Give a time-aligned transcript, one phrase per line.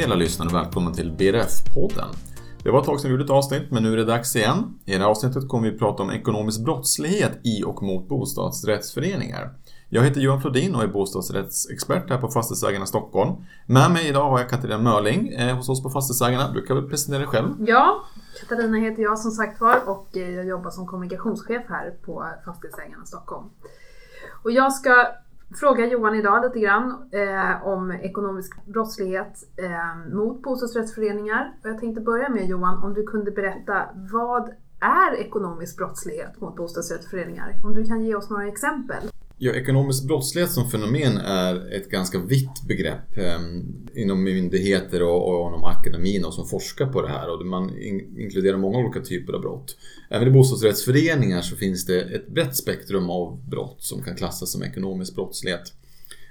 [0.00, 2.08] Hej alla lyssnare och välkomna till BRF-podden.
[2.62, 4.78] Det var ett tag sedan vi gjorde ett avsnitt, men nu är det dags igen.
[4.84, 9.54] I det här avsnittet kommer vi prata om ekonomisk brottslighet i och mot bostadsrättsföreningar.
[9.88, 13.32] Jag heter Johan Flodin och är bostadsrättsexpert här på Fastighetsägarna Stockholm.
[13.66, 16.52] Med mig idag har jag Katarina Mörling eh, hos oss på Fastighetsägarna.
[16.52, 17.48] Du kan väl presentera dig själv?
[17.58, 18.04] Ja,
[18.40, 23.06] Katarina heter jag som sagt var och eh, jag jobbar som kommunikationschef här på Fastighetsägarna
[23.06, 23.46] Stockholm.
[24.44, 25.06] Och jag ska
[25.54, 31.54] fråga Johan idag lite grann eh, om ekonomisk brottslighet eh, mot bostadsrättsföreningar.
[31.62, 36.56] Och jag tänkte börja med Johan, om du kunde berätta vad är ekonomisk brottslighet mot
[36.56, 37.54] bostadsrättsföreningar?
[37.64, 39.02] Om du kan ge oss några exempel.
[39.42, 43.40] Ja, ekonomisk brottslighet som fenomen är ett ganska vitt begrepp eh,
[43.94, 48.18] inom myndigheter och, och inom akademin och som forskar på det här och man in,
[48.18, 49.76] inkluderar många olika typer av brott.
[50.10, 54.62] Även i bostadsrättsföreningar så finns det ett brett spektrum av brott som kan klassas som
[54.62, 55.72] ekonomisk brottslighet.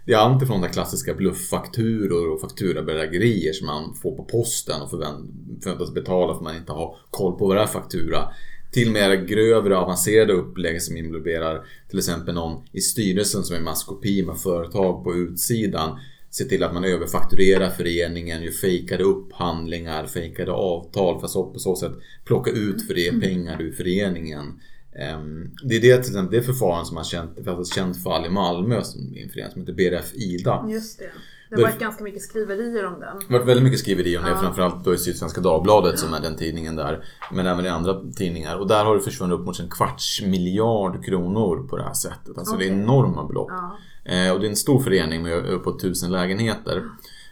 [0.05, 4.89] Det är allt ifrån de klassiska blufffakturor och fakturabedrägerier som man får på posten och
[4.89, 8.29] förväntas betala för att man inte har koll på vad det är faktura
[8.71, 14.25] till mer grövre avancerade upplägg som involverar till exempel någon i styrelsen som är maskopi
[14.25, 15.99] med företag på utsidan.
[16.31, 21.75] Se till att man överfakturerar föreningen, gör fejkade upphandlingar, fejkade avtal för att på så
[21.75, 21.91] sätt
[22.25, 24.59] plocka ut för det pengar ur föreningen.
[24.95, 28.03] Ehm, det är det, till exempel, det förfarande som man känt, det finns ett känt
[28.03, 30.65] fall i Malmö som en förening som heter BRF Ida.
[30.69, 31.09] Just det.
[31.49, 33.19] Det har varit ganska mycket skriverier om den.
[33.19, 34.37] Det har varit väldigt mycket skriverier om det, ja.
[34.37, 35.97] framförallt då i Sydsvenska Dagbladet ja.
[35.97, 37.03] som är den tidningen där.
[37.31, 38.57] Men även i andra tidningar.
[38.57, 42.37] Och där har det försvunnit upp mot en kvarts miljard kronor på det här sättet.
[42.37, 42.67] Alltså okay.
[42.67, 43.49] det är enorma belopp.
[43.49, 43.77] Ja.
[44.13, 46.83] Eh, och det är en stor förening med uppåt tusen lägenheter.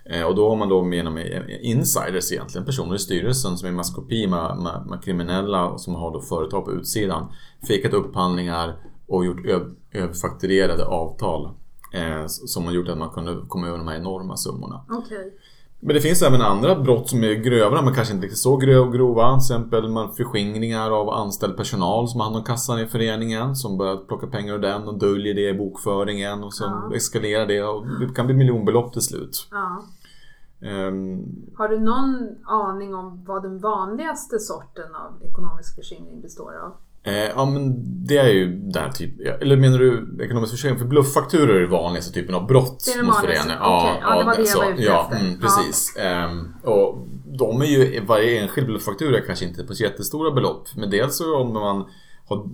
[0.05, 1.23] Eh, och då har man då genom
[1.61, 6.21] insiders egentligen, personer i styrelsen som är maskopi med, med, med kriminella som har då
[6.21, 7.31] företag på utsidan.
[7.67, 8.75] Fejkat upphandlingar
[9.07, 9.45] och gjort
[9.91, 11.49] överfakturerade avtal
[11.91, 14.81] Eh, som har gjort att man kunde komma över de här enorma summorna.
[14.89, 15.31] Okay.
[15.79, 19.29] Men det finns även andra brott som är grövre men kanske inte så grova.
[19.29, 23.77] Till exempel man förskingringar av anställd personal som har hand om kassan i föreningen som
[23.77, 26.95] börjar plocka pengar ur den och döljer det i bokföringen och så ja.
[26.95, 29.47] eskalerar det och det kan bli miljonbelopp till slut.
[29.51, 29.83] Ja.
[30.59, 36.75] Um, har du någon aning om vad den vanligaste sorten av ekonomisk förskingring består av?
[37.07, 37.75] Eh, ja men
[38.07, 40.79] det är ju där typ, eller menar du ekonomisk försäkring?
[40.79, 43.57] För blufffakturor är den vanligaste typen av brott det är mot föreningen.
[43.59, 44.01] Ja, okay.
[44.01, 45.25] ja, det var det jag var ute ja, efter.
[45.25, 45.93] Mm, precis.
[45.95, 46.01] Ja.
[46.01, 47.07] Ehm, och
[47.39, 50.67] de är ju, varje enskild blufffaktura kanske inte på så jättestora belopp.
[50.75, 51.85] Men dels så om man
[52.27, 52.49] har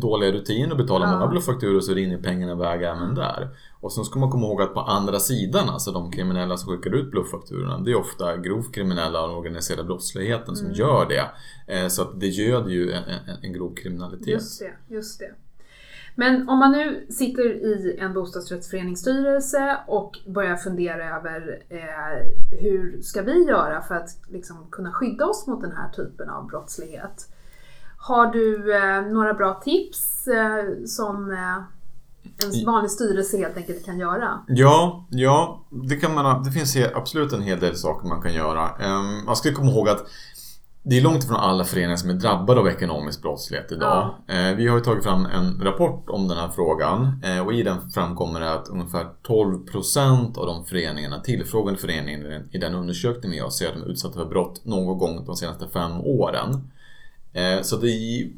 [0.00, 1.12] dåliga rutiner och betalar ja.
[1.12, 3.48] många blufffakturor så rinner pengarna iväg även där.
[3.80, 6.94] Och sen ska man komma ihåg att på andra sidan, alltså de kriminella som skickar
[6.96, 10.78] ut blufffakturorna, det är ofta grovt kriminella och organiserade brottsligheten som mm.
[10.78, 11.30] gör det.
[11.74, 14.28] Eh, så att det göder ju en, en, en grov kriminalitet.
[14.28, 15.34] Just det, just det.
[16.14, 23.22] Men om man nu sitter i en bostadsrättsföreningsstyrelse och börjar fundera över eh, hur ska
[23.22, 27.31] vi göra för att liksom, kunna skydda oss mot den här typen av brottslighet?
[28.04, 31.56] Har du eh, några bra tips eh, som eh,
[32.44, 34.40] en vanlig styrelse helt enkelt kan göra?
[34.48, 38.70] Ja, ja det, kan man, det finns absolut en hel del saker man kan göra.
[38.80, 40.06] Um, man ska komma ihåg att
[40.84, 44.14] det är långt ifrån alla föreningar som är drabbade av ekonomisk brottslighet idag.
[44.26, 44.34] Ja.
[44.34, 47.62] Eh, vi har ju tagit fram en rapport om den här frågan eh, och i
[47.62, 53.38] den framkommer det att ungefär 12% av de föreningarna, tillfrågade föreningarna i den undersökningen vi
[53.38, 56.70] har, säger att de är utsatta för brott någon gång de senaste fem åren.
[57.32, 58.30] Eh, så det är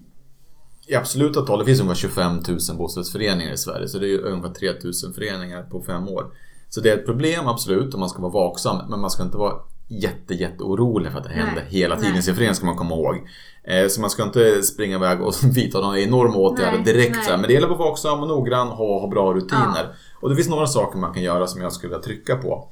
[0.87, 2.43] i absoluta tal, det finns ungefär 25 000
[2.78, 6.27] bostadsrättsföreningar i Sverige så det är ungefär 3 000 föreningar på fem år.
[6.69, 9.37] Så det är ett problem absolut och man ska vara vaksam men man ska inte
[9.37, 9.54] vara
[9.88, 12.77] jätte, jätte orolig för att det händer nej, hela tiden i sin förening ska man
[12.77, 13.28] komma ihåg.
[13.65, 17.19] Eh, så man ska inte springa iväg och vidta några enorma åtgärder nej, direkt.
[17.28, 17.38] Nej.
[17.38, 19.84] Men det gäller att vara vaksam och noggrann och ha, ha bra rutiner.
[19.84, 19.94] Ja.
[20.21, 22.69] Och det finns några saker man kan göra som jag skulle vilja trycka på.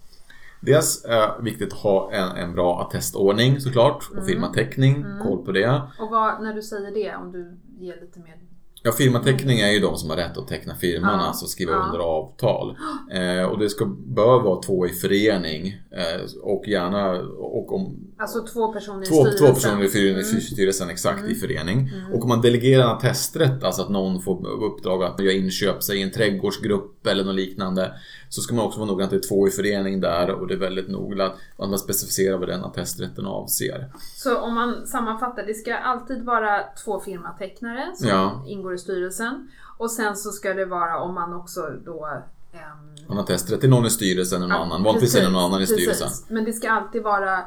[0.63, 4.27] Dels är det viktigt att ha en, en bra attestordning såklart och mm.
[4.27, 5.23] firmateckning, mm.
[5.23, 5.83] koll på det.
[6.01, 8.37] Och vad, när du säger det, om du ger lite mer
[8.85, 11.27] Ja, firmateckning är ju de som har rätt att teckna firman, ja.
[11.27, 11.85] alltså skriva ja.
[11.85, 12.77] under avtal.
[13.13, 18.47] Eh, och det ska, bör vara två i förening eh, och gärna och om Alltså
[18.47, 19.47] två personer i två, styrelsen?
[19.47, 20.41] Två personer i mm.
[20.41, 21.33] styrelsen, exakt, mm.
[21.33, 21.79] i förening.
[21.79, 22.13] Mm.
[22.13, 26.03] Och om man delegerar en attesträtt, alltså att någon får uppdrag att göra inköp, säg
[26.03, 27.95] en trädgårdsgrupp eller något liknande.
[28.29, 30.55] Så ska man också vara noga att det är två i förening där och det
[30.55, 33.93] är väldigt noga att man specificerar vad den attesträtten avser.
[34.17, 38.45] Så om man sammanfattar, det ska alltid vara två firmatecknare som ja.
[38.47, 39.49] ingår i styrelsen.
[39.79, 42.09] Och sen så ska det vara om man också då
[42.55, 44.83] Um, man har testrätt till någon i styrelsen eller någon annan.
[44.83, 46.09] Vanligtvis är det någon annan i styrelsen.
[46.29, 47.45] Men det ska alltid vara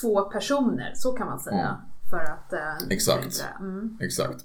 [0.00, 1.68] två personer, så kan man säga.
[1.68, 1.80] Mm.
[2.10, 3.44] För att, eh, Exakt.
[3.60, 3.98] Mm.
[4.00, 4.44] Exakt.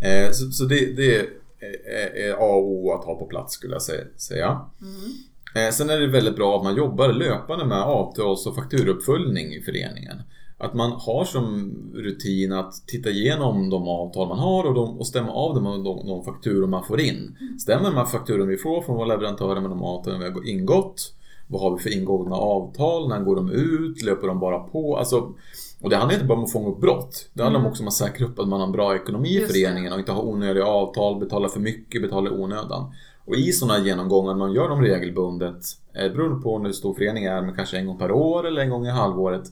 [0.00, 1.26] Eh, så, så det, det är,
[1.60, 3.82] är, A och O att ha på plats skulle jag
[4.20, 4.60] säga.
[4.80, 5.66] Mm.
[5.66, 9.62] Eh, sen är det väldigt bra att man jobbar löpande med avtals och fakturuppföljning i
[9.62, 10.22] föreningen.
[10.58, 15.06] Att man har som rutin att titta igenom de avtal man har och, de, och
[15.06, 17.36] stämma av dem med de, de fakturor man får in.
[17.60, 21.14] Stämmer de här fakturorna vi får från våra leverantörer med de avtalen vi har ingått?
[21.46, 23.08] Vad har vi för ingångna avtal?
[23.08, 24.02] När går de ut?
[24.02, 24.96] Löper de bara på?
[24.96, 25.32] Alltså,
[25.80, 27.30] och det handlar inte bara om att fånga upp brott.
[27.32, 27.70] Det handlar mm.
[27.70, 30.12] också om att säkra upp att man har en bra ekonomi i föreningen och inte
[30.12, 32.92] ha onödiga avtal, betala för mycket, betala i onödan.
[33.24, 35.64] Och i sådana genomgångar, man gör dem regelbundet,
[35.94, 38.70] eh, beroende på hur stor föreningen är, men kanske en gång per år eller en
[38.70, 39.42] gång i halvåret,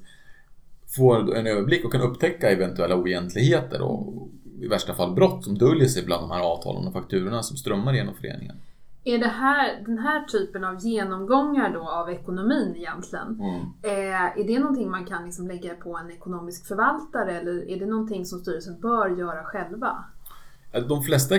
[0.96, 4.28] får en överblick och kan upptäcka eventuella oegentligheter och
[4.60, 7.94] i värsta fall brott som döljer sig bland de här avtalen och fakturorna som strömmar
[7.94, 8.56] genom föreningen.
[9.08, 13.60] Är det här, den här typen av genomgångar då av ekonomin egentligen, mm.
[13.82, 17.86] eh, är det någonting man kan liksom lägga på en ekonomisk förvaltare eller är det
[17.86, 20.04] någonting som styrelsen bör göra själva?
[20.88, 21.34] De flesta,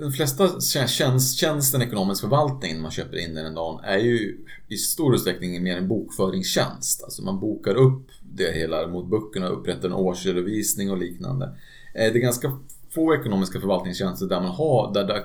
[0.00, 4.38] de flesta tjänst, tjänsten ekonomisk förvaltning man köper in den dagen är ju
[4.68, 7.04] i stor utsträckning mer en bokföringstjänst.
[7.04, 11.46] Alltså man bokar upp det hela mot böckerna, upprättar en årsredovisning och liknande.
[11.94, 12.58] Eh, det är ganska
[12.94, 15.16] få ekonomiska förvaltningstjänster där man har, där den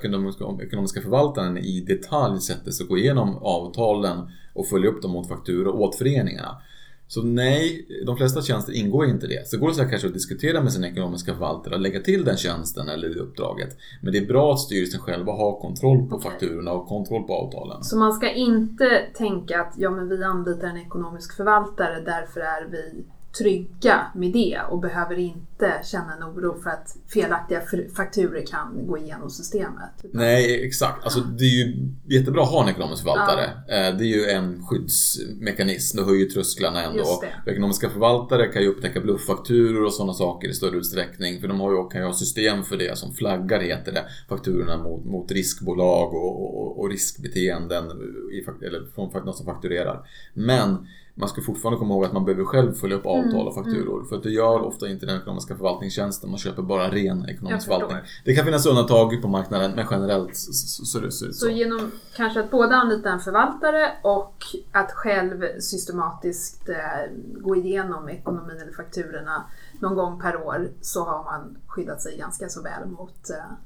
[0.61, 4.17] ekonomiska förvaltaren i detalj sätter sig och går igenom avtalen
[4.53, 6.61] och följer upp dem mot fakturor åt föreningarna.
[7.07, 9.47] Så nej, de flesta tjänster ingår inte i det.
[9.47, 12.37] Så går det så kanske att diskutera med sin ekonomiska förvaltare och lägga till den
[12.37, 13.77] tjänsten eller uppdraget.
[14.01, 16.31] Men det är bra att styrelsen själva har kontroll på okay.
[16.31, 17.83] fakturorna och kontroll på avtalen.
[17.83, 22.67] Så man ska inte tänka att ja, men vi anlitar en ekonomisk förvaltare, därför är
[22.71, 23.05] vi
[23.37, 27.61] trygga med det och behöver inte känna en oro för att felaktiga
[27.95, 29.91] fakturer kan gå igenom systemet.
[30.13, 31.03] Nej, exakt.
[31.03, 33.49] Alltså, det är ju jättebra att ha en ekonomisk förvaltare.
[33.67, 33.73] Ja.
[33.73, 37.23] Eh, det är ju en skyddsmekanism, och höjer trösklarna ändå.
[37.45, 41.41] Ekonomiska förvaltare kan ju upptäcka blufffakturor och sådana saker i större utsträckning.
[41.41, 44.77] För de har ju, kan ju ha system för det som flaggar, heter det, fakturorna
[44.77, 47.85] mot, mot riskbolag och, och, och riskbeteenden
[48.31, 50.07] i, eller från någon som fakturerar.
[50.33, 53.63] Men man ska fortfarande komma ihåg att man behöver själv följa upp avtal och mm,
[53.63, 53.97] fakturor.
[53.97, 54.07] Mm.
[54.07, 56.29] För att det gör ofta inte den ekonomiska förvaltningstjänsten.
[56.29, 57.97] Man köper bara ren ekonomisk förvaltning.
[58.25, 61.33] Det kan finnas undantag på marknaden men generellt så, det så.
[61.33, 66.75] Så genom kanske att både anlita en förvaltare och att själv systematiskt eh,
[67.17, 69.45] gå igenom ekonomin eller fakturorna
[69.79, 73.57] någon gång per år så har man skyddat sig ganska så väl mot eh,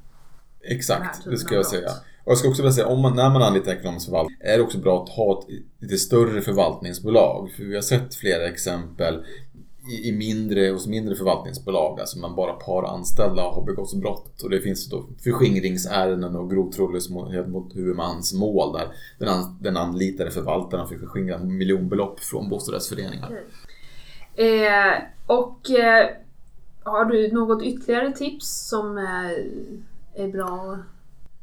[0.62, 1.90] Exakt, det ska jag säga.
[2.24, 4.62] Och jag ska också vilja säga, om man, när man anlitar ekonomisk förvaltning är det
[4.62, 5.46] också bra att ha ett
[5.78, 7.50] lite större förvaltningsbolag.
[7.56, 9.24] För vi har sett flera exempel
[9.90, 14.42] i, i mindre, hos mindre förvaltningsbolag, alltså man bara par anställda har begått brott.
[14.42, 18.88] Och det finns då förskingringsärenden och grov trolöshet mot huvudmans mål där
[19.18, 23.40] den, an, den anlitade förvaltaren fick förskingra miljonbelopp från bostadsrättsföreningar.
[24.34, 26.10] Eh, och eh,
[26.82, 30.78] har du något ytterligare tips som eh, är bra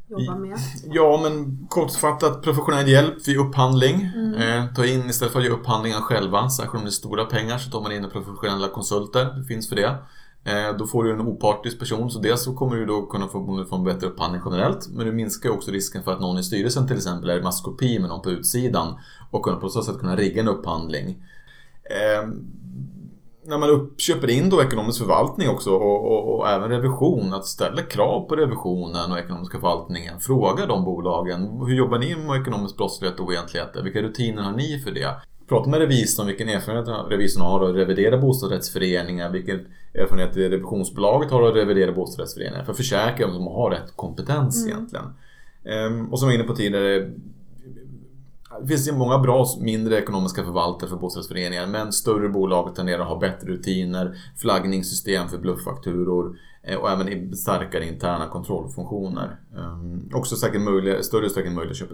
[0.10, 0.58] med?
[0.84, 4.12] Ja, men kortfattat professionell hjälp vid upphandling.
[4.16, 4.34] Mm.
[4.34, 7.58] Eh, ta in istället för att göra upphandlingar själva, särskilt om det är stora pengar,
[7.58, 9.26] så tar man in professionella konsulter.
[9.26, 9.96] Det finns för det.
[10.48, 13.66] Eh, då får du en opartisk person, så dels så kommer du då kunna få,
[13.70, 16.88] få en bättre upphandling generellt, men du minskar också risken för att någon i styrelsen
[16.88, 19.00] till exempel är i maskopi med någon på utsidan
[19.32, 21.24] och kunna på så sätt kunna rigga en upphandling.
[21.84, 22.28] Eh,
[23.48, 27.82] när man uppköper in då ekonomisk förvaltning också och, och, och, även revision, att ställa
[27.82, 30.20] krav på revisionen och ekonomiska förvaltningen.
[30.20, 33.84] Fråga de bolagen, hur jobbar ni med ekonomisk brottslighet och oegentligheter?
[33.84, 35.16] Vilka rutiner har ni för det?
[35.50, 39.60] Prata med revisorn, vilken erfarenhet revisorn har att revidera bostadsrättsföreningar, vilken
[39.94, 42.64] erfarenhet revisionsbolaget har att revidera bostadsrättsföreningar.
[42.64, 44.78] För att försäkra att de har rätt kompetens mm.
[44.78, 45.06] egentligen.
[45.66, 47.12] Ehm, och som jag var inne på tidigare,
[48.62, 53.08] det finns ju många bra mindre ekonomiska förvaltare för bostadsrättsföreningar men större bolag tenderar att
[53.08, 59.40] ha bättre rutiner, flaggningssystem för blufffakturor eh, och även starkare interna kontrollfunktioner.
[59.58, 61.94] Ehm, också säkert möjliga, större utsträckning möjligt att köpa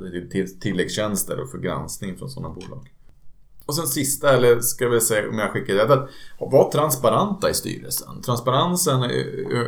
[0.62, 2.90] tilläggstjänster och för granskning från sådana bolag.
[3.66, 7.54] Och sen sista, eller ska vi säga om jag skickar det, att vara transparenta i
[7.54, 8.22] styrelsen.
[8.22, 9.12] Transparensen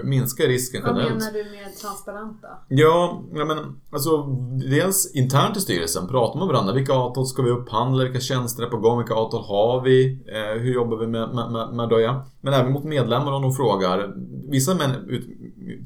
[0.03, 1.09] minskar risken generellt.
[1.09, 2.47] Vad menar du med transparenta?
[2.67, 3.57] Ja, men
[3.91, 4.23] alltså
[4.71, 6.73] dels internt i styrelsen, prata med varandra.
[6.73, 8.03] Vilka avtal ska vi upphandla?
[8.03, 8.97] Vilka tjänster är på gång?
[8.97, 10.23] Vilka avtal har vi?
[10.27, 12.21] Eh, hur jobbar vi med, med, med, med det?
[12.41, 14.13] Men även mot medlemmar om de frågar.
[14.49, 14.75] Vissa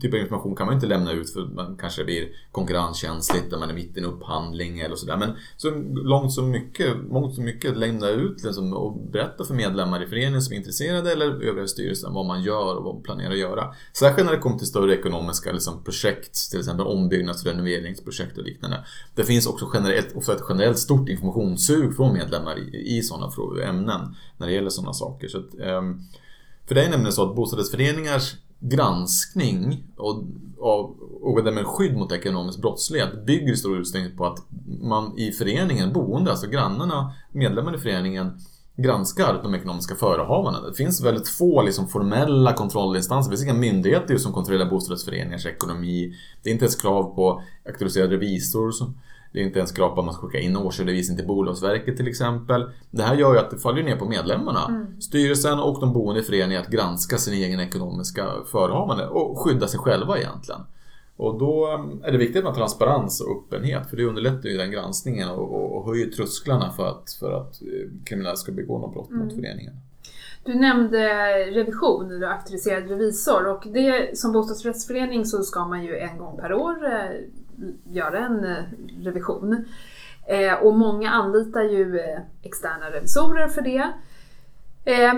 [0.01, 3.69] Typ av information kan man inte lämna ut för man kanske blir konkurrenskänsligt när man
[3.69, 5.17] är mitt i en upphandling eller sådär.
[5.17, 5.69] Men så
[6.03, 10.41] långt så mycket, långt som mycket lämna ut liksom, och berätta för medlemmar i föreningen
[10.41, 13.74] som är intresserade eller övriga styrelsen vad man gör och vad man planerar att göra.
[13.93, 18.43] Särskilt när det kommer till större ekonomiska liksom, projekt, till exempel ombyggnads och renoveringsprojekt och
[18.43, 18.86] liknande.
[19.15, 23.31] Det finns också generellt, också ett generellt stort informationssug från medlemmar i, i sådana
[23.63, 25.27] ämnen när det gäller sådana saker.
[25.27, 26.07] Så att, um,
[26.67, 30.24] för det är nämligen så att bostadsrättsföreningars granskning och,
[30.58, 34.39] och, och därmed skydd mot ekonomisk brottslighet bygger i stor utsträckning på att
[34.82, 38.39] man i föreningen, boende, alltså grannarna, medlemmar i föreningen
[38.82, 40.68] granskar de ekonomiska förehavandena.
[40.68, 43.32] Det finns väldigt få liksom, formella kontrollinstanser.
[43.32, 46.13] Det finns inga myndigheter som kontrollerar bostadsrättsföreningars ekonomi.
[46.44, 48.72] Det är inte ens krav på auktoriserad revisor.
[49.31, 52.07] Det är inte ens krav på att man ska skicka in årsredovisning till Bolagsverket till
[52.07, 52.71] exempel.
[52.91, 54.65] Det här gör ju att det faller ner på medlemmarna.
[54.67, 55.01] Mm.
[55.01, 59.79] Styrelsen och de boende i föreningen att granska sin egen ekonomiska förehavande och skydda sig
[59.79, 60.62] själva egentligen.
[61.17, 61.67] Och då
[62.03, 65.86] är det viktigt med transparens och öppenhet för det underlättar ju den granskningen och, och
[65.86, 69.24] höjer trösklarna för att, för att eh, kriminella ska begå något brott mm.
[69.24, 69.74] mot föreningen.
[70.43, 71.07] Du nämnde
[71.51, 76.53] revision, du auktoriserad revisor och det, som bostadsrättsförening så ska man ju en gång per
[76.53, 77.21] år eh,
[77.84, 78.63] göra en eh,
[79.01, 79.66] revision.
[80.28, 83.92] Eh, och många anlitar ju eh, externa revisorer för det.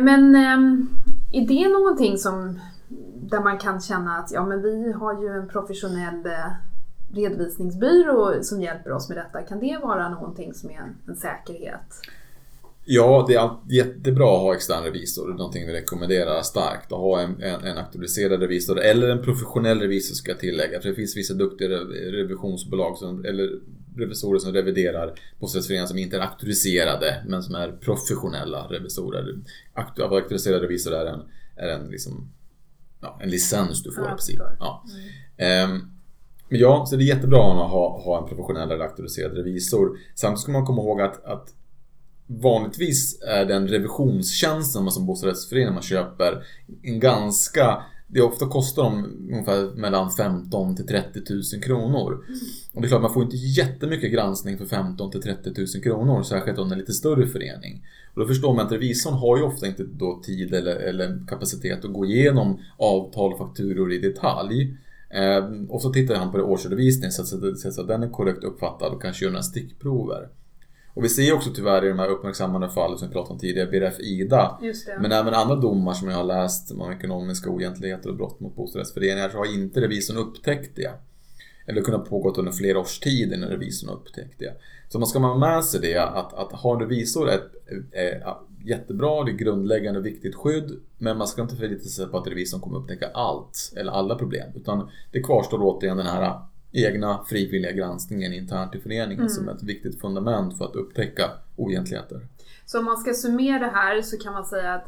[0.02, 0.36] Men
[1.32, 2.60] är det någonting som
[3.16, 6.24] där man kan känna att ja, men vi har ju en professionell
[7.14, 9.42] redovisningsbyrå som hjälper oss med detta.
[9.42, 12.02] Kan det vara någonting som är en, en säkerhet?
[12.94, 15.34] Ja, det är jättebra att ha extern revisor.
[15.34, 16.92] Någonting vi rekommenderar starkt.
[16.92, 20.82] Att ha en, en, en auktoriserad revisor eller en professionell revisor ska jag tillägga.
[20.82, 23.50] För det finns vissa duktiga revisionsbolag som, eller
[23.98, 29.36] revisorer som reviderar bostadsrättsföreningar som inte är auktoriserade men som är professionella revisorer.
[29.74, 31.22] Auktoriserad revisor är en,
[31.56, 32.32] är en liksom
[33.02, 34.40] ja, en licens du får ja, precis.
[34.60, 34.86] Ja.
[35.38, 35.72] Mm.
[35.72, 35.92] Um,
[36.50, 39.98] ja, så det är jättebra att ha, ha en professionell eller auktoriserad revisor.
[40.16, 41.54] Samtidigt ska man komma ihåg att, att
[42.40, 46.44] vanligtvis är den revisionstjänsten som bostadsrättsförening man köper
[46.84, 47.84] en ganska
[48.14, 52.12] det ofta kostar de ungefär mellan 15 till 30 000 kronor.
[52.14, 52.40] Mm.
[52.74, 56.24] Och det är klart, man får inte jättemycket granskning för 15 till 30 000 kronor,
[56.24, 57.86] särskilt om det är en lite större förening.
[58.14, 61.86] Och då förstår man att revisorn har ju ofta inte då tid eller, eller kapacitet
[61.86, 64.78] att gå igenom avtal och fakturor i detalj.
[65.10, 68.44] Eh, och så tittar han på det årsredovisningen så att, så att den är korrekt
[68.44, 70.30] uppfattad och kanske gör några stickprover.
[70.94, 73.70] Och vi ser också tyvärr i de här uppmärksammade fallen som vi pratade om tidigare,
[73.72, 74.58] BRF-IDA.
[75.00, 79.30] Men även andra domar som jag har läst om ekonomiska oegentligheter och brott mot bostadsrättsföreningar
[79.30, 80.92] så har inte revisorn upptäckt det.
[81.66, 84.54] Eller kunnat pågått under flera års tid innan revisorn upptäckt det.
[84.90, 87.40] Så man ska ha med sig det att, att ha en revisor är,
[87.92, 90.80] är jättebra, det är grundläggande och viktigt skydd.
[90.98, 94.52] Men man ska inte förlita sig på att revisorn kommer upptäcka allt eller alla problem.
[94.56, 96.40] Utan det kvarstår återigen den här
[96.72, 99.30] egna frivilliga granskningen internt i föreningen mm.
[99.30, 102.28] som ett viktigt fundament för att upptäcka oegentligheter.
[102.66, 104.88] Så om man ska summera här så kan man säga att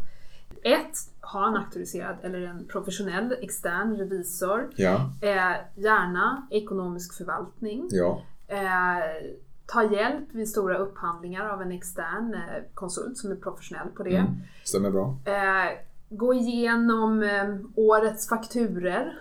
[0.64, 4.70] ett, ha en auktoriserad eller en professionell extern revisor.
[4.76, 5.12] Ja.
[5.22, 7.88] Eh, gärna ekonomisk förvaltning.
[7.92, 8.22] Ja.
[8.48, 14.04] Eh, ta hjälp vid stora upphandlingar av en extern eh, konsult som är professionell på
[14.04, 14.16] det.
[14.16, 14.32] Mm.
[14.64, 15.18] Stämmer bra.
[15.26, 15.72] Eh,
[16.10, 19.20] gå igenom eh, årets fakturer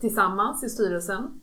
[0.00, 1.39] tillsammans i styrelsen.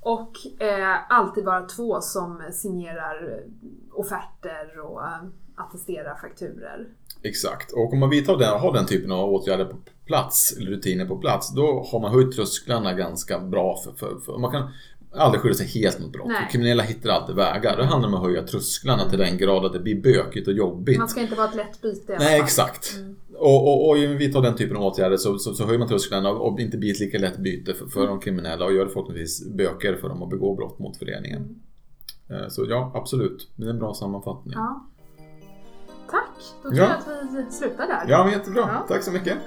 [0.00, 5.24] Och eh, alltid vara två som signerar eh, offerter och eh,
[5.54, 6.88] attesterar fakturer.
[7.22, 9.76] Exakt, och om man vidtar den, har den typen av åtgärder på
[10.06, 13.76] plats, eller rutiner på plats, då har man höjt trösklarna ganska bra.
[13.84, 14.70] För, för, för man kan
[15.12, 16.32] aldrig skydda sig helt mot brott.
[16.50, 17.76] Kriminella hittar alltid vägar.
[17.76, 19.10] Det handlar om att höja trösklarna mm.
[19.10, 20.98] till den grad att det blir bökigt och jobbigt.
[20.98, 22.94] Man ska inte vara ett lätt byte Nej, exakt.
[22.96, 23.16] Mm.
[23.38, 26.60] Och, och, och vidtar den typen av åtgärder så, så, så höjer man trösklarna och
[26.60, 28.10] inte blir ett lika lätt byte för, för mm.
[28.10, 31.42] de kriminella och gör det förhoppningsvis bökigare för dem att begå brott mot föreningen.
[32.28, 32.42] Mm.
[32.42, 33.48] Eh, så ja, absolut.
[33.56, 34.54] Det är en bra sammanfattning.
[34.56, 34.86] Ja.
[36.10, 36.36] Tack!
[36.62, 36.84] Då tror ja.
[36.84, 38.04] jag att vi slutar där.
[38.08, 38.60] Ja, men jättebra.
[38.60, 38.84] Ja.
[38.88, 39.38] Tack så mycket.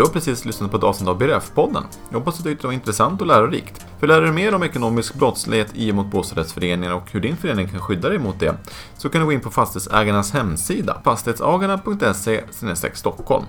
[0.00, 1.84] Du har precis lyssnat på ett avsnitt av BRF-podden.
[2.10, 3.86] Jag hoppas att du tyckte det var intressant och lärorikt.
[3.98, 7.68] För lär dig mer om ekonomisk brottslighet i och mot bostadsrättsföreningar och hur din förening
[7.68, 8.54] kan skydda dig mot det
[8.96, 12.40] så kan du gå in på Fastighetsägarnas hemsida, fastighetsagarna.se
[12.94, 13.44] Stockholm.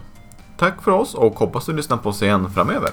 [0.57, 2.91] Tack för oss och hoppas du lyssnar på oss igen framöver.